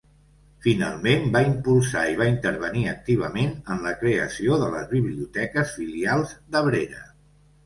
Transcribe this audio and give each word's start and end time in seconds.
Finalment 0.67 1.27
va 1.35 1.43
impulsar 1.49 2.05
i 2.13 2.15
va 2.21 2.27
intervenir 2.29 2.85
activament 2.93 3.53
en 3.75 3.85
la 3.89 3.93
creació 4.01 4.59
de 4.63 4.71
les 4.77 4.89
biblioteques 4.95 5.77
filials 5.77 6.35
d'Abrera. 6.57 7.07